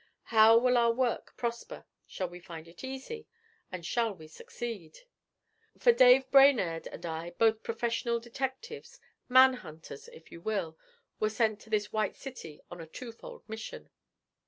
How 0.33 0.57
will 0.57 0.79
our 0.79 0.91
work 0.91 1.37
prosper? 1.37 1.85
Shall 2.07 2.27
we 2.27 2.39
find 2.39 2.67
it 2.67 2.83
easy? 2.83 3.27
and 3.71 3.85
shall 3.85 4.15
we 4.15 4.27
succeed?' 4.27 5.01
For 5.77 5.91
Dave 5.91 6.31
Brainerd 6.31 6.87
and 6.87 7.05
I, 7.05 7.35
both 7.37 7.61
professional 7.61 8.19
detectives, 8.19 8.99
'man 9.29 9.53
hunters,' 9.53 10.07
if 10.07 10.31
you 10.31 10.41
will, 10.41 10.75
were 11.19 11.29
sent 11.29 11.59
to 11.59 11.69
this 11.69 11.93
White 11.93 12.15
City 12.15 12.61
on 12.71 12.81
a 12.81 12.87
twofold 12.87 13.47
mission. 13.47 13.91